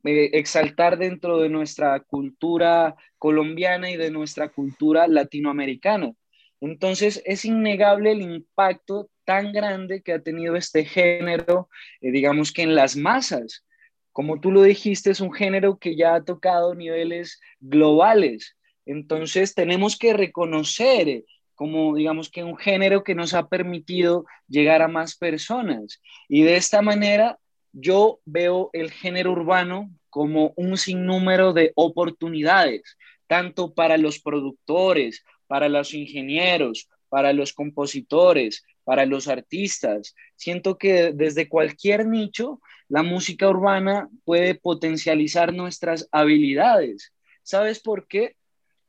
eh, 0.03 0.29
exaltar 0.33 0.97
dentro 0.97 1.39
de 1.39 1.49
nuestra 1.49 1.99
cultura 2.01 2.95
colombiana 3.17 3.89
y 3.91 3.97
de 3.97 4.11
nuestra 4.11 4.49
cultura 4.49 5.07
latinoamericana. 5.07 6.13
Entonces, 6.61 7.21
es 7.25 7.43
innegable 7.43 8.11
el 8.11 8.21
impacto 8.21 9.09
tan 9.25 9.51
grande 9.51 10.01
que 10.01 10.13
ha 10.13 10.21
tenido 10.21 10.55
este 10.55 10.85
género, 10.85 11.69
eh, 12.01 12.11
digamos 12.11 12.51
que 12.51 12.61
en 12.63 12.75
las 12.75 12.95
masas. 12.95 13.65
como 14.13 14.41
tú 14.41 14.51
lo 14.51 14.63
dijiste, 14.63 15.09
es 15.11 15.21
un 15.21 15.31
género 15.31 15.77
que 15.79 15.95
ya 15.95 16.15
ha 16.15 16.23
tocado 16.25 16.75
niveles 16.75 17.39
globales. 17.61 18.57
Entonces 18.85 19.55
tenemos 19.55 19.97
que 19.97 20.11
reconocer 20.11 21.23
como 21.61 21.93
digamos 21.93 22.31
que 22.31 22.43
un 22.43 22.57
género 22.57 23.03
que 23.03 23.13
nos 23.13 23.35
ha 23.35 23.47
permitido 23.47 24.25
llegar 24.47 24.81
a 24.81 24.87
más 24.87 25.15
personas. 25.15 26.01
Y 26.27 26.41
de 26.41 26.55
esta 26.55 26.81
manera 26.81 27.37
yo 27.71 28.19
veo 28.25 28.71
el 28.73 28.89
género 28.89 29.33
urbano 29.33 29.91
como 30.09 30.53
un 30.55 30.75
sinnúmero 30.75 31.53
de 31.53 31.71
oportunidades, 31.75 32.97
tanto 33.27 33.75
para 33.75 33.99
los 33.99 34.17
productores, 34.17 35.23
para 35.45 35.69
los 35.69 35.93
ingenieros, 35.93 36.89
para 37.09 37.31
los 37.31 37.53
compositores, 37.53 38.65
para 38.83 39.05
los 39.05 39.27
artistas. 39.27 40.15
Siento 40.35 40.79
que 40.79 41.11
desde 41.13 41.47
cualquier 41.47 42.07
nicho 42.07 42.59
la 42.89 43.03
música 43.03 43.47
urbana 43.47 44.09
puede 44.23 44.55
potencializar 44.55 45.53
nuestras 45.53 46.09
habilidades. 46.11 47.13
¿Sabes 47.43 47.79
por 47.79 48.07
qué? 48.07 48.35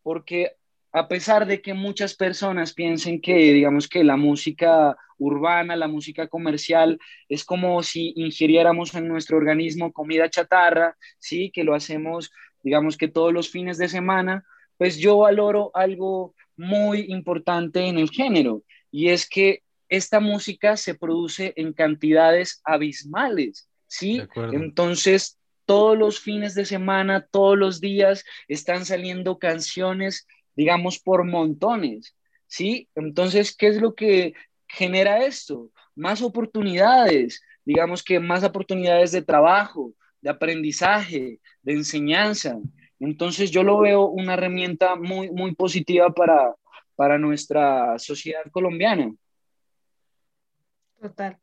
Porque 0.02 0.56
a 0.92 1.08
pesar 1.08 1.46
de 1.46 1.62
que 1.62 1.74
muchas 1.74 2.14
personas 2.14 2.74
piensen 2.74 3.20
que, 3.20 3.34
digamos 3.34 3.88
que 3.88 4.04
la 4.04 4.16
música 4.16 4.96
urbana, 5.18 5.74
la 5.76 5.88
música 5.88 6.28
comercial, 6.28 6.98
es 7.28 7.44
como 7.44 7.82
si 7.82 8.12
ingiriéramos 8.16 8.94
en 8.94 9.08
nuestro 9.08 9.38
organismo 9.38 9.92
comida 9.92 10.28
chatarra, 10.28 10.96
sí, 11.18 11.50
que 11.50 11.64
lo 11.64 11.74
hacemos, 11.74 12.30
digamos 12.62 12.96
que 12.96 13.08
todos 13.08 13.32
los 13.32 13.50
fines 13.50 13.78
de 13.78 13.88
semana, 13.88 14.44
pues 14.76 14.98
yo 14.98 15.18
valoro 15.18 15.70
algo 15.74 16.34
muy 16.56 17.06
importante 17.08 17.86
en 17.86 17.98
el 17.98 18.10
género, 18.10 18.62
y 18.90 19.08
es 19.08 19.28
que 19.28 19.62
esta 19.88 20.20
música 20.20 20.76
se 20.76 20.94
produce 20.94 21.52
en 21.56 21.72
cantidades 21.72 22.60
abismales, 22.64 23.68
¿sí? 23.86 24.22
Entonces, 24.52 25.38
todos 25.66 25.96
los 25.96 26.18
fines 26.18 26.54
de 26.54 26.64
semana, 26.64 27.26
todos 27.30 27.56
los 27.56 27.80
días 27.80 28.24
están 28.48 28.84
saliendo 28.84 29.38
canciones 29.38 30.26
digamos, 30.56 30.98
por 30.98 31.24
montones, 31.24 32.14
¿sí? 32.46 32.88
Entonces, 32.94 33.56
¿qué 33.56 33.68
es 33.68 33.80
lo 33.80 33.94
que 33.94 34.34
genera 34.68 35.24
esto? 35.24 35.70
Más 35.94 36.22
oportunidades, 36.22 37.42
digamos 37.64 38.02
que 38.02 38.20
más 38.20 38.44
oportunidades 38.44 39.12
de 39.12 39.22
trabajo, 39.22 39.92
de 40.20 40.30
aprendizaje, 40.30 41.40
de 41.62 41.72
enseñanza. 41.72 42.58
Entonces, 42.98 43.50
yo 43.50 43.62
lo 43.62 43.78
veo 43.78 44.06
una 44.06 44.34
herramienta 44.34 44.96
muy, 44.96 45.30
muy 45.30 45.54
positiva 45.54 46.10
para, 46.10 46.54
para 46.94 47.18
nuestra 47.18 47.98
sociedad 47.98 48.44
colombiana. 48.50 49.12
Total, 51.00 51.38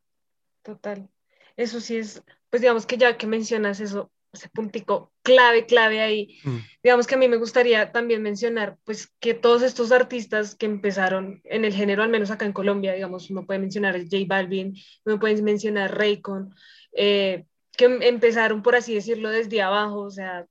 total. 0.61 1.09
Eso 1.57 1.81
sí 1.81 1.97
es, 1.97 2.23
pues 2.49 2.61
digamos 2.61 2.85
que 2.85 2.97
ya 2.97 3.17
que 3.17 3.27
mencionas 3.27 3.81
eso, 3.81 4.09
ese 4.31 4.49
puntico 4.49 5.11
clave, 5.23 5.65
clave 5.65 6.01
ahí. 6.01 6.39
Mm. 6.43 6.57
Digamos 6.83 7.07
que 7.07 7.15
a 7.15 7.17
mí 7.17 7.27
me 7.27 7.37
gustaría 7.37 7.91
también 7.91 8.21
mencionar, 8.21 8.77
pues, 8.83 9.07
que 9.19 9.33
todos 9.33 9.61
estos 9.61 9.91
artistas 9.91 10.55
que 10.55 10.65
empezaron 10.65 11.41
en 11.45 11.65
el 11.65 11.73
género, 11.73 12.03
al 12.03 12.09
menos 12.09 12.31
acá 12.31 12.45
en 12.45 12.53
Colombia, 12.53 12.93
digamos, 12.93 13.29
uno 13.29 13.45
puede 13.45 13.59
mencionar 13.59 13.99
J 13.99 14.17
Balvin, 14.27 14.75
uno 15.05 15.19
puede 15.19 15.41
mencionar 15.41 15.97
Raycon, 15.97 16.53
eh, 16.93 17.45
que 17.75 17.85
empezaron, 17.85 18.61
por 18.61 18.75
así 18.75 18.93
decirlo, 18.93 19.29
desde 19.29 19.61
abajo, 19.61 20.01
o 20.01 20.11
sea, 20.11 20.45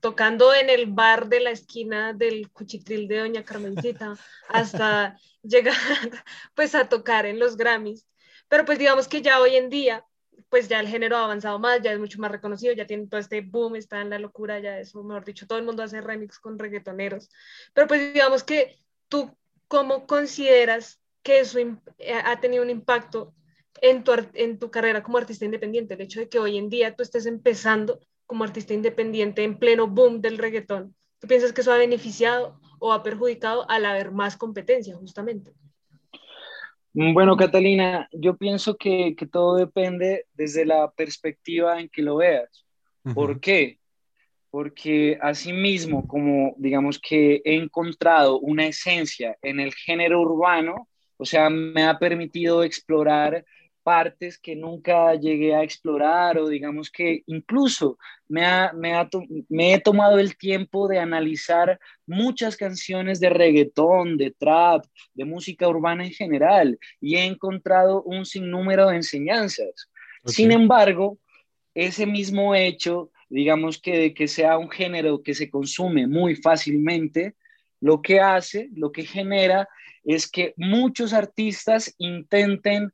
tocando 0.00 0.52
en 0.52 0.68
el 0.68 0.86
bar 0.86 1.28
de 1.28 1.40
la 1.40 1.50
esquina 1.50 2.12
del 2.12 2.50
cuchitril 2.50 3.06
de 3.06 3.18
Doña 3.18 3.44
Carmencita, 3.44 4.14
hasta 4.48 5.16
llegar, 5.42 5.76
pues, 6.54 6.74
a 6.74 6.88
tocar 6.88 7.26
en 7.26 7.38
los 7.38 7.56
Grammys. 7.56 8.06
Pero 8.48 8.66
pues 8.66 8.78
digamos 8.78 9.08
que 9.08 9.22
ya 9.22 9.40
hoy 9.40 9.56
en 9.56 9.70
día 9.70 10.04
pues 10.52 10.68
ya 10.68 10.80
el 10.80 10.86
género 10.86 11.16
ha 11.16 11.24
avanzado 11.24 11.58
más, 11.58 11.80
ya 11.80 11.94
es 11.94 11.98
mucho 11.98 12.20
más 12.20 12.30
reconocido, 12.30 12.74
ya 12.74 12.86
tiene 12.86 13.06
todo 13.06 13.18
este 13.18 13.40
boom, 13.40 13.74
está 13.74 14.02
en 14.02 14.10
la 14.10 14.18
locura, 14.18 14.60
ya 14.60 14.78
eso, 14.78 15.02
mejor 15.02 15.24
dicho, 15.24 15.46
todo 15.46 15.58
el 15.58 15.64
mundo 15.64 15.82
hace 15.82 16.02
remix 16.02 16.38
con 16.38 16.58
reggaetoneros. 16.58 17.30
Pero 17.72 17.88
pues 17.88 18.12
digamos 18.12 18.44
que 18.44 18.76
tú, 19.08 19.34
¿cómo 19.66 20.06
consideras 20.06 21.00
que 21.22 21.40
eso 21.40 21.58
eh, 21.58 22.12
ha 22.12 22.38
tenido 22.38 22.62
un 22.62 22.68
impacto 22.68 23.32
en 23.80 24.04
tu, 24.04 24.12
en 24.34 24.58
tu 24.58 24.70
carrera 24.70 25.02
como 25.02 25.16
artista 25.16 25.46
independiente? 25.46 25.94
El 25.94 26.02
hecho 26.02 26.20
de 26.20 26.28
que 26.28 26.38
hoy 26.38 26.58
en 26.58 26.68
día 26.68 26.94
tú 26.94 27.02
estés 27.02 27.24
empezando 27.24 27.98
como 28.26 28.44
artista 28.44 28.74
independiente 28.74 29.44
en 29.44 29.58
pleno 29.58 29.86
boom 29.86 30.20
del 30.20 30.36
reggaetón, 30.36 30.94
¿tú 31.18 31.28
piensas 31.28 31.54
que 31.54 31.62
eso 31.62 31.72
ha 31.72 31.78
beneficiado 31.78 32.60
o 32.78 32.92
ha 32.92 33.02
perjudicado 33.02 33.64
al 33.70 33.86
haber 33.86 34.10
más 34.10 34.36
competencia, 34.36 34.94
justamente? 34.96 35.54
Mm, 36.94 37.14
bueno, 37.14 37.36
Catalina, 37.36 38.08
yo 38.12 38.36
pienso 38.36 38.76
que, 38.76 39.16
todo 39.30 39.56
depende 39.56 40.26
desde 40.34 40.66
la 40.66 40.90
perspectiva 40.90 41.80
en 41.80 41.88
que 41.88 42.02
lo 42.02 42.16
veas. 42.16 42.66
¿Por 43.14 43.40
qué? 43.40 43.78
Porque 44.50 45.18
asimismo, 45.20 46.06
como 46.06 46.54
digamos 46.58 47.00
que 47.00 47.42
he 47.44 47.56
encontrado 47.56 48.38
una 48.38 48.66
esencia 48.66 49.36
en 49.42 49.58
el 49.58 49.74
género 49.74 50.20
urbano, 50.20 50.88
o 51.16 51.24
sea, 51.24 51.50
me 51.50 51.84
ha 51.84 51.98
permitido 51.98 52.62
explorar 52.62 53.44
partes 53.82 54.38
que 54.38 54.56
nunca 54.56 55.14
llegué 55.14 55.54
a 55.54 55.62
explorar 55.62 56.38
o 56.38 56.48
digamos 56.48 56.90
que 56.90 57.22
incluso 57.26 57.98
me, 58.28 58.42
me, 59.48 59.74
he 59.74 59.80
tomado 59.80 60.18
el 60.18 60.36
tiempo 60.36 60.88
de 60.88 60.98
analizar 60.98 61.78
muchas 62.06 62.56
canciones 62.56 63.20
de 63.20 63.30
reggaetón, 63.30 64.16
de 64.16 64.30
trap, 64.30 64.84
de 65.14 65.24
música 65.24 65.68
urbana 65.68 66.04
en 66.04 66.12
general 66.12 66.78
y 67.00 67.16
he 67.16 67.24
encontrado 67.24 68.02
un 68.02 68.24
sinnúmero 68.24 68.88
de 68.88 68.96
enseñanzas. 68.96 69.90
Sin 70.24 70.52
embargo, 70.52 71.18
ese 71.74 72.06
mismo 72.06 72.54
hecho, 72.54 73.10
digamos 73.28 73.80
que 73.80 73.98
de 73.98 74.14
que 74.14 74.28
sea 74.28 74.58
un 74.58 74.70
género 74.70 75.22
que 75.22 75.34
se 75.34 75.50
consume 75.50 76.06
muy 76.06 76.36
fácilmente, 76.36 77.34
lo 77.80 78.00
que 78.00 78.20
hace, 78.20 78.70
lo 78.74 78.92
que 78.92 79.04
genera 79.04 79.68
es 80.04 80.30
que 80.30 80.54
muchos 80.56 81.12
artistas 81.12 81.94
intenten 81.98 82.92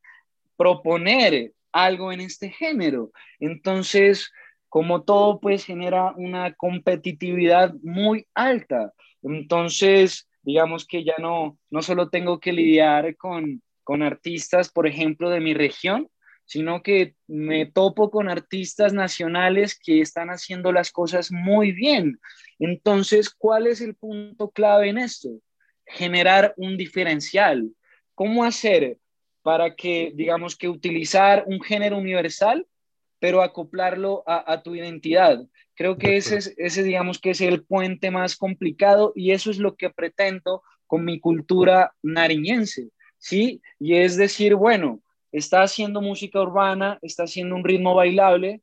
proponer 0.58 1.52
algo 1.72 2.12
en 2.12 2.20
este 2.20 2.50
género. 2.50 3.12
Entonces, 3.38 4.30
como 4.68 5.04
todo, 5.04 5.40
pues 5.40 5.64
genera 5.64 6.12
una 6.16 6.52
competitividad 6.54 7.72
muy 7.82 8.26
alta. 8.34 8.92
Entonces, 9.22 10.28
digamos 10.42 10.86
que 10.86 11.04
ya 11.04 11.14
no, 11.18 11.58
no 11.70 11.80
solo 11.80 12.10
tengo 12.10 12.40
que 12.40 12.52
lidiar 12.52 13.16
con, 13.16 13.62
con 13.84 14.02
artistas, 14.02 14.68
por 14.68 14.86
ejemplo, 14.86 15.30
de 15.30 15.40
mi 15.40 15.54
región, 15.54 16.10
sino 16.44 16.82
que 16.82 17.14
me 17.26 17.66
topo 17.66 18.10
con 18.10 18.28
artistas 18.28 18.92
nacionales 18.92 19.78
que 19.78 20.00
están 20.00 20.28
haciendo 20.28 20.72
las 20.72 20.90
cosas 20.90 21.30
muy 21.30 21.72
bien. 21.72 22.18
Entonces, 22.58 23.30
¿cuál 23.30 23.66
es 23.66 23.80
el 23.80 23.94
punto 23.94 24.50
clave 24.50 24.88
en 24.88 24.98
esto? 24.98 25.28
Generar 25.86 26.54
un 26.56 26.76
diferencial. 26.76 27.70
¿Cómo 28.14 28.44
hacer 28.44 28.98
para 29.42 29.75
que, 29.75 30.12
digamos, 30.14 30.57
que 30.57 30.68
utilizar 30.68 31.45
un 31.47 31.61
género 31.61 31.99
universal, 31.99 32.66
pero 33.18 33.42
acoplarlo 33.42 34.23
a, 34.26 34.62
tu 34.62 34.75
identidad. 34.75 35.45
Creo 35.75 35.99
que 35.99 36.16
ese, 36.16 36.37
es, 36.37 36.54
ese, 36.57 36.83
digamos, 36.83 37.18
que 37.18 37.30
es 37.30 37.40
el 37.40 37.64
puente 37.64 38.11
más 38.11 38.37
complicado 38.37 39.12
y 39.14 39.33
eso 39.33 39.50
es 39.50 39.59
lo 39.59 39.75
que 39.75 39.90
pretendo 39.90 40.62
con 40.87 41.04
mi 41.04 41.18
cultura 41.21 41.92
nariñense, 42.02 42.90
¿sí? 43.18 43.61
Y 43.78 43.95
es 43.95 44.16
decir, 44.16 44.54
bueno, 44.54 45.00
está 45.33 45.62
haciendo 45.62 46.00
música 46.00 46.40
urbana, 46.40 46.99
está 47.02 47.25
haciendo 47.25 47.57
un 47.57 47.64
ritmo 47.64 47.95
bailable, 47.95 48.62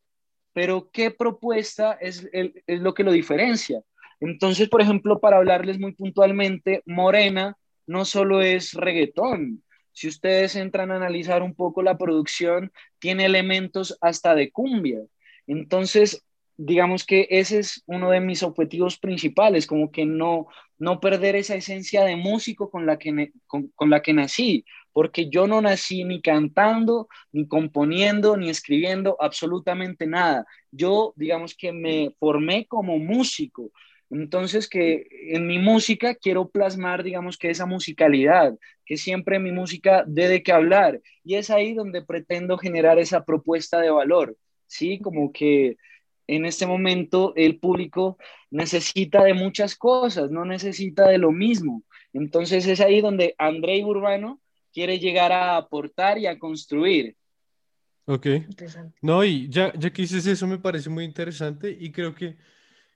pero 0.53 0.89
¿qué 0.91 1.11
propuesta 1.11 1.97
es, 1.99 2.27
es 2.31 2.79
lo 2.79 2.93
que 2.93 3.03
lo 3.03 3.11
diferencia? 3.11 3.81
Entonces, 4.19 4.69
por 4.69 4.81
ejemplo, 4.81 5.19
para 5.19 5.37
hablarles 5.37 5.79
muy 5.79 5.93
puntualmente, 5.93 6.81
Morena 6.85 7.57
no 7.87 8.05
solo 8.05 8.41
es 8.41 8.73
reggaetón, 8.73 9.63
si 9.95 10.09
ustedes 10.09 10.57
entran 10.57 10.91
a 10.91 10.97
analizar 10.97 11.41
un 11.41 11.55
poco 11.55 11.81
la 11.81 11.97
producción, 11.97 12.73
tiene 12.99 13.25
elementos 13.25 13.97
hasta 14.01 14.35
de 14.35 14.51
cumbia. 14.51 14.99
Entonces, 15.47 16.25
digamos 16.57 17.05
que 17.05 17.27
ese 17.29 17.59
es 17.59 17.81
uno 17.85 18.11
de 18.11 18.19
mis 18.19 18.43
objetivos 18.43 18.97
principales, 18.97 19.65
como 19.65 19.91
que 19.91 20.05
no, 20.05 20.47
no 20.77 20.99
perder 20.99 21.37
esa 21.37 21.55
esencia 21.55 22.03
de 22.03 22.17
músico 22.17 22.69
con 22.69 22.85
la, 22.85 22.97
que, 22.97 23.31
con, 23.47 23.89
la 23.89 24.01
que 24.01 24.11
nací, 24.11 24.65
porque 24.91 25.29
yo 25.29 25.47
no 25.47 25.61
nací 25.61 26.03
ni 26.03 26.21
cantando, 26.21 27.07
ni 27.31 27.47
componiendo, 27.47 28.35
ni 28.35 28.49
escribiendo 28.49 29.15
absolutamente 29.21 30.07
nada. 30.07 30.45
Yo, 30.71 31.13
digamos 31.15 31.55
que 31.55 31.71
me 31.71 32.13
formé 32.19 32.67
como 32.67 32.99
músico, 32.99 33.71
entonces, 34.09 34.69
que 34.69 35.07
en 35.31 35.47
mi 35.47 35.59
música 35.59 36.15
quiero 36.15 36.49
plasmar, 36.49 37.03
digamos, 37.03 37.37
que 37.37 37.49
esa 37.49 37.65
musicalidad, 37.65 38.53
que 38.85 38.97
siempre 38.97 39.39
mi 39.39 39.51
música 39.51 40.03
dé 40.07 40.27
de 40.27 40.43
qué 40.43 40.51
hablar. 40.51 41.01
Y 41.23 41.35
es 41.35 41.49
ahí 41.49 41.73
donde 41.73 42.03
pretendo 42.03 42.57
generar 42.57 42.99
esa 42.99 43.25
propuesta 43.25 43.79
de 43.81 43.89
valor, 43.89 44.37
¿sí? 44.67 44.99
Como 44.99 45.31
que 45.31 45.77
en 46.27 46.45
este 46.45 46.67
momento 46.67 47.33
el 47.35 47.59
público 47.59 48.17
necesita 48.51 49.23
de 49.23 49.33
muchas 49.33 49.75
cosas, 49.75 50.29
no 50.29 50.45
necesita 50.45 51.07
de 51.07 51.17
lo 51.17 51.31
mismo. 51.31 51.83
Entonces, 52.13 52.67
es 52.67 52.79
ahí 52.81 53.01
donde 53.01 53.35
André 53.37 53.83
Urbano 53.83 54.39
quiere 54.71 54.99
llegar 54.99 55.31
a 55.31 55.57
aportar 55.57 56.17
y 56.17 56.27
a 56.27 56.37
construir. 56.37 57.15
Ok. 58.05 58.27
No, 59.01 59.23
y 59.23 59.49
ya, 59.49 59.73
ya 59.73 59.89
que 59.91 60.03
dices 60.03 60.27
eso 60.27 60.45
me 60.45 60.59
parece 60.59 60.89
muy 60.89 61.05
interesante 61.05 61.75
y 61.77 61.91
creo 61.91 62.13
que, 62.13 62.35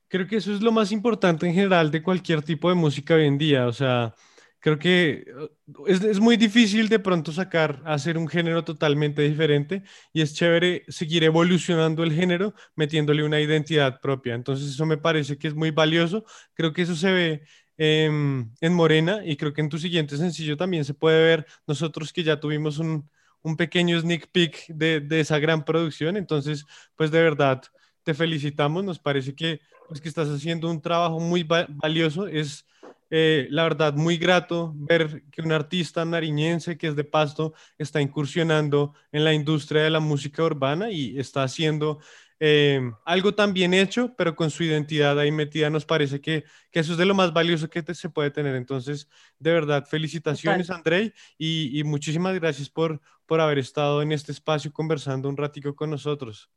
creo 0.09 0.27
que 0.27 0.37
eso 0.37 0.53
es 0.53 0.61
lo 0.61 0.71
más 0.71 0.91
importante 0.91 1.47
en 1.47 1.53
general 1.53 1.91
de 1.91 2.03
cualquier 2.03 2.41
tipo 2.41 2.69
de 2.69 2.75
música 2.75 3.15
hoy 3.15 3.25
en 3.25 3.37
día. 3.37 3.67
O 3.67 3.73
sea, 3.73 4.13
creo 4.59 4.77
que 4.79 5.25
uh, 5.67 5.85
es, 5.87 6.03
es, 6.03 6.19
muy 6.19 6.37
difícil 6.37 6.89
de 6.89 6.99
pronto 6.99 7.31
sacar, 7.31 7.81
hacer 7.85 8.17
un 8.17 8.27
género 8.27 8.63
totalmente 8.63 9.21
diferente 9.21 9.83
y 10.13 10.21
es 10.21 10.33
chévere 10.33 10.83
seguir 10.89 11.23
evolucionando 11.23 12.03
el 12.03 12.13
género 12.13 12.53
metiéndole 12.75 13.23
una 13.23 13.39
identidad 13.39 14.01
propia. 14.01 14.35
Entonces 14.35 14.69
eso 14.71 14.85
me 14.85 14.97
parece 14.97 15.37
que 15.37 15.47
es 15.47 15.55
muy 15.55 15.71
valioso. 15.71 16.25
Creo 16.53 16.73
que 16.73 16.81
eso 16.83 16.95
se 16.95 17.11
ve 17.11 17.43
en, 17.77 18.51
en 18.61 18.73
Morena 18.73 19.21
y 19.25 19.37
creo 19.37 19.53
que 19.53 19.61
en 19.61 19.69
tu 19.69 19.77
siguiente 19.77 20.17
sencillo 20.17 20.57
también 20.57 20.85
se 20.85 20.93
puede 20.93 21.23
ver 21.23 21.45
nosotros 21.67 22.11
que 22.11 22.23
ya 22.23 22.39
tuvimos 22.39 22.77
un, 22.79 23.09
un 23.41 23.55
pequeño 23.55 23.99
sneak 23.99 24.31
peek 24.31 24.67
de, 24.67 24.99
de, 24.99 25.19
esa 25.21 25.39
gran 25.39 25.63
producción. 25.63 26.17
Entonces, 26.17 26.65
pues 26.95 27.11
de 27.11 27.21
verdad, 27.21 27.61
te 28.09 28.15
felicitamos. 28.15 28.83
Nos 28.83 28.97
parece 28.97 29.35
que, 29.35 29.61
pues, 29.87 30.01
que 30.01 30.09
estás 30.09 30.27
haciendo 30.29 30.67
un 30.67 30.81
trabajo 30.81 31.19
muy 31.19 31.43
valioso. 31.43 32.25
Es 32.25 32.65
eh, 33.11 33.45
la 33.51 33.61
verdad, 33.61 33.93
muy 33.93 34.17
grato 34.17 34.73
ver 34.75 35.25
que 35.31 35.43
un 35.43 35.51
artista 35.51 36.03
nariñense 36.05 36.75
que 36.75 36.87
es 36.87 36.95
de 36.95 37.03
Pasto 37.03 37.53
está 37.77 38.01
incursionando 38.01 38.95
en 39.11 39.23
la 39.23 39.33
industria 39.35 39.83
de 39.83 39.91
la 39.91 39.99
música 39.99 40.43
urbana 40.43 40.89
y 40.89 41.19
está 41.19 41.43
haciendo 41.43 41.99
eh, 42.39 42.81
algo 43.05 43.35
tan 43.35 43.53
bien 43.53 43.75
hecho, 43.75 44.15
pero 44.17 44.35
con 44.35 44.49
su 44.49 44.63
identidad 44.63 45.19
ahí 45.19 45.31
metida. 45.31 45.69
Nos 45.69 45.85
parece 45.85 46.19
que, 46.19 46.45
que 46.71 46.79
eso 46.79 46.93
es 46.93 46.97
de 46.97 47.05
lo 47.05 47.13
más 47.13 47.31
valioso 47.31 47.69
que 47.69 47.83
se 47.93 48.09
puede 48.09 48.31
tener. 48.31 48.55
Entonces, 48.55 49.07
de 49.37 49.51
verdad, 49.53 49.85
felicitaciones, 49.85 50.71
Andrei, 50.71 51.13
y, 51.37 51.79
y, 51.79 51.83
muchísimas 51.83 52.33
gracias 52.33 52.71
por, 52.71 53.01
por 53.27 53.39
haber 53.39 53.59
estado 53.59 54.01
en 54.01 54.13
este 54.13 54.31
espacio 54.31 54.73
conversando 54.73 55.29
un 55.29 55.37
ratico 55.37 55.75
con 55.75 55.91
nosotros. 55.91 56.49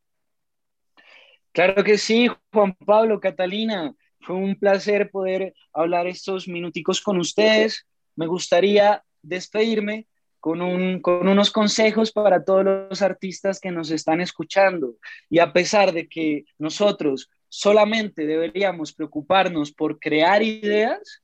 Claro 1.52 1.84
que 1.84 1.98
sí, 1.98 2.28
Juan 2.52 2.74
Pablo, 2.74 3.20
Catalina. 3.20 3.94
Fue 4.20 4.36
un 4.36 4.56
placer 4.56 5.10
poder 5.10 5.54
hablar 5.72 6.06
estos 6.06 6.48
minuticos 6.48 7.00
con 7.00 7.18
ustedes. 7.18 7.86
Me 8.16 8.26
gustaría 8.26 9.02
despedirme 9.20 10.06
con, 10.40 10.62
un, 10.62 11.00
con 11.00 11.28
unos 11.28 11.50
consejos 11.50 12.10
para 12.10 12.44
todos 12.44 12.64
los 12.64 13.02
artistas 13.02 13.60
que 13.60 13.70
nos 13.70 13.90
están 13.90 14.20
escuchando. 14.20 14.94
Y 15.28 15.38
a 15.40 15.52
pesar 15.52 15.92
de 15.92 16.08
que 16.08 16.44
nosotros 16.58 17.30
solamente 17.48 18.26
deberíamos 18.26 18.92
preocuparnos 18.92 19.72
por 19.72 19.98
crear 19.98 20.42
ideas, 20.42 21.22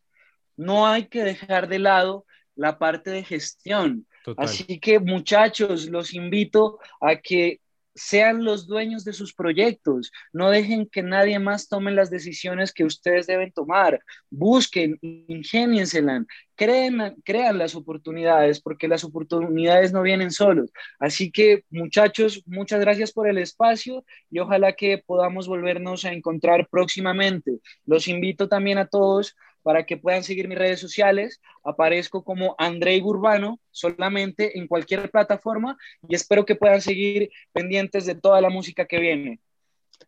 no 0.57 0.87
hay 0.87 1.07
que 1.07 1.25
dejar 1.25 1.69
de 1.69 1.79
lado 1.79 2.27
la 2.55 2.79
parte 2.79 3.11
de 3.11 3.25
gestión. 3.25 4.07
Así 4.37 4.79
que 4.79 4.99
muchachos, 4.99 5.87
los 5.87 6.13
invito 6.13 6.79
a 7.01 7.17
que 7.17 7.61
sean 7.99 8.45
los 8.45 8.67
dueños 8.67 9.05
de 9.05 9.13
sus 9.13 9.35
proyectos, 9.35 10.13
no 10.33 10.51
dejen 10.51 10.87
que 10.87 11.03
nadie 11.03 11.39
más 11.39 11.69
tome 11.69 11.91
las 11.91 12.11
decisiones 12.11 12.73
que 12.73 12.85
ustedes 12.85 13.27
deben 13.27 13.53
tomar, 13.53 14.01
busquen, 14.31 14.99
ingénienselas, 15.03 16.25
creen, 16.55 17.15
crean 17.25 17.59
las 17.59 17.75
oportunidades, 17.75 18.61
porque 18.61 18.89
las 18.89 19.05
oportunidades 19.05 19.93
no 19.93 20.03
vienen 20.03 20.31
solos. 20.31 20.71
Así 20.99 21.31
que 21.31 21.65
muchachos, 21.71 22.43
muchas 22.47 22.81
gracias 22.81 23.13
por 23.13 23.29
el 23.29 23.39
espacio 23.39 24.05
y 24.31 24.39
ojalá 24.39 24.73
que 24.73 24.99
podamos 24.99 25.47
volvernos 25.47 26.05
a 26.05 26.13
encontrar 26.13 26.69
próximamente. 26.69 27.61
Los 27.87 28.09
invito 28.09 28.49
también 28.49 28.79
a 28.79 28.87
todos 28.87 29.37
para 29.69 29.85
que 29.85 29.99
puedan 29.99 30.25
seguir 30.25 30.49
mis 30.49 30.57
redes 30.57 30.81
sociales. 30.81 31.43
Aparezco 31.63 32.25
como 32.25 32.55
Andrei 32.57 33.03
Urbano 33.03 33.61
solamente 33.71 34.59
en 34.59 34.67
cualquier 34.67 35.11
plataforma 35.11 35.77
y 36.09 36.15
espero 36.15 36.47
que 36.47 36.55
puedan 36.57 36.81
seguir 36.81 37.29
pendientes 37.53 38.07
de 38.07 38.15
toda 38.15 38.41
la 38.41 38.49
música 38.49 38.87
que 38.87 38.99
viene. 38.99 39.41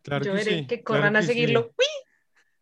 Claro 0.01 0.25
Yo 0.25 0.31
que 0.31 0.37
veré 0.37 0.65
que 0.65 0.81
corran 0.81 1.15
a 1.15 1.21
seguirlo. 1.21 1.75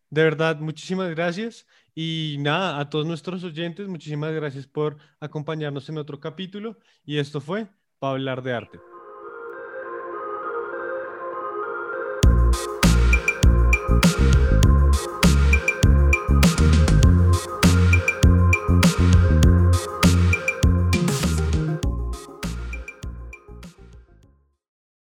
De 0.09 0.23
verdad, 0.23 0.57
muchísimas 0.59 1.09
gracias. 1.11 1.65
Y 1.95 2.35
nada, 2.39 2.81
a 2.81 2.89
todos 2.89 3.05
nuestros 3.05 3.45
oyentes, 3.45 3.87
muchísimas 3.87 4.33
gracias 4.33 4.67
por 4.67 4.97
acompañarnos 5.21 5.87
en 5.87 5.99
otro 5.99 6.19
capítulo. 6.19 6.79
Y 7.05 7.19
esto 7.19 7.39
fue 7.39 7.67
para 7.99 8.11
hablar 8.11 8.43
de 8.43 8.51
arte. 8.51 8.79